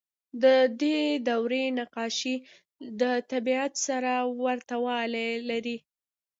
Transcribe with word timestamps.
د 0.43 0.45
دې 0.81 0.99
دورې 1.27 1.63
نقاشۍ 1.79 2.35
له 2.99 3.11
طبیعت 3.31 3.73
سره 3.87 4.13
ورته 4.43 4.75
والی 4.85 5.29
لري. 5.49 5.77